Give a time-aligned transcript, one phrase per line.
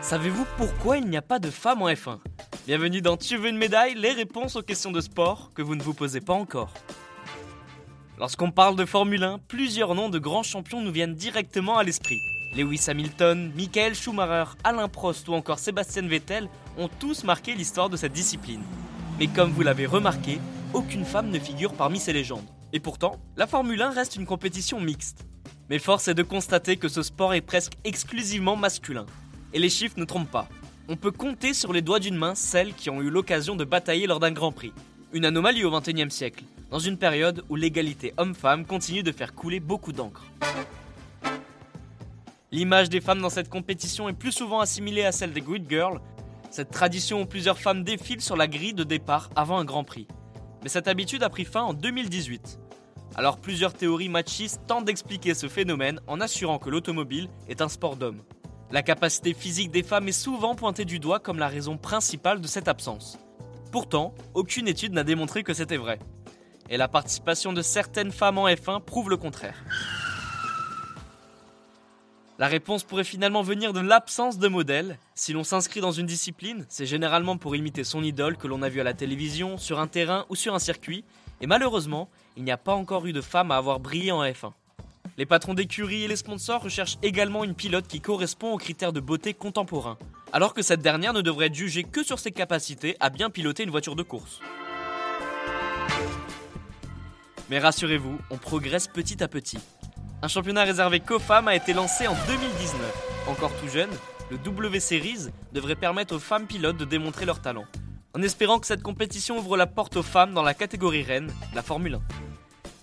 [0.00, 2.18] Savez-vous pourquoi il n'y a pas de femmes en F1
[2.66, 5.82] Bienvenue dans Tu veux une médaille Les réponses aux questions de sport que vous ne
[5.82, 6.72] vous posez pas encore.
[8.18, 12.18] Lorsqu'on parle de Formule 1, plusieurs noms de grands champions nous viennent directement à l'esprit.
[12.56, 17.96] Lewis Hamilton, Michael Schumacher, Alain Prost ou encore Sébastien Vettel ont tous marqué l'histoire de
[17.96, 18.62] cette discipline.
[19.18, 20.40] Mais comme vous l'avez remarqué,
[20.72, 22.46] aucune femme ne figure parmi ces légendes.
[22.72, 25.26] Et pourtant, la Formule 1 reste une compétition mixte.
[25.70, 29.06] Mais force est de constater que ce sport est presque exclusivement masculin.
[29.54, 30.48] Et les chiffres ne trompent pas.
[30.88, 34.06] On peut compter sur les doigts d'une main celles qui ont eu l'occasion de batailler
[34.06, 34.72] lors d'un Grand Prix.
[35.14, 39.60] Une anomalie au XXIe siècle, dans une période où l'égalité homme-femme continue de faire couler
[39.60, 40.24] beaucoup d'encre.
[42.52, 46.00] L'image des femmes dans cette compétition est plus souvent assimilée à celle des Grid Girls,
[46.50, 50.06] cette tradition où plusieurs femmes défilent sur la grille de départ avant un Grand Prix.
[50.62, 52.58] Mais cette habitude a pris fin en 2018.
[53.16, 57.96] Alors plusieurs théories machistes tentent d'expliquer ce phénomène en assurant que l'automobile est un sport
[57.96, 58.22] d'hommes.
[58.70, 62.46] La capacité physique des femmes est souvent pointée du doigt comme la raison principale de
[62.46, 63.18] cette absence.
[63.72, 65.98] Pourtant, aucune étude n'a démontré que c'était vrai.
[66.70, 69.56] Et la participation de certaines femmes en F1 prouve le contraire.
[72.38, 74.96] La réponse pourrait finalement venir de l'absence de modèles.
[75.16, 78.68] Si l'on s'inscrit dans une discipline, c'est généralement pour imiter son idole que l'on a
[78.68, 81.04] vu à la télévision, sur un terrain ou sur un circuit,
[81.40, 84.52] et malheureusement, il n'y a pas encore eu de femmes à avoir brillé en F1.
[85.16, 89.00] Les patrons d'écurie et les sponsors recherchent également une pilote qui correspond aux critères de
[89.00, 89.98] beauté contemporains,
[90.32, 93.64] alors que cette dernière ne devrait être jugée que sur ses capacités à bien piloter
[93.64, 94.38] une voiture de course.
[97.50, 99.58] Mais rassurez-vous, on progresse petit à petit.
[100.20, 102.80] Un championnat réservé qu'aux femmes a été lancé en 2019.
[103.28, 103.90] Encore tout jeune,
[104.32, 107.66] le W Series devrait permettre aux femmes pilotes de démontrer leur talent,
[108.14, 111.62] en espérant que cette compétition ouvre la porte aux femmes dans la catégorie reine, la
[111.62, 112.00] Formule 1.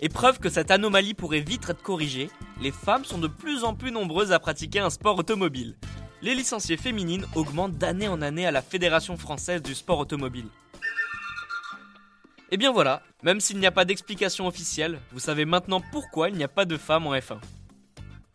[0.00, 2.30] Et preuve que cette anomalie pourrait vite être corrigée,
[2.62, 5.76] les femmes sont de plus en plus nombreuses à pratiquer un sport automobile.
[6.22, 10.48] Les licenciées féminines augmentent d'année en année à la Fédération française du sport automobile.
[12.50, 16.36] Et bien voilà, même s'il n'y a pas d'explication officielle, vous savez maintenant pourquoi il
[16.36, 17.38] n'y a pas de femmes en F1.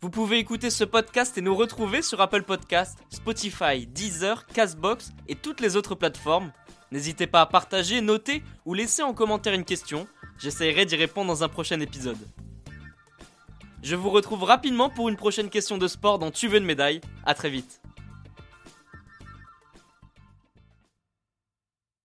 [0.02, 5.36] Vous pouvez écouter ce podcast et nous retrouver sur Apple Podcast, Spotify, Deezer, Castbox et
[5.36, 6.52] toutes les autres plateformes.
[6.92, 10.08] N'hésitez pas à partager, noter ou laisser en commentaire une question
[10.40, 12.18] J'essaierai d'y répondre dans un prochain épisode.
[13.84, 17.00] Je vous retrouve rapidement pour une prochaine question de sport dans Tu veux une médaille.
[17.24, 17.80] A très vite.